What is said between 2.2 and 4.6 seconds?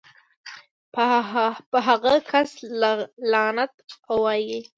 کس لعنت اووائې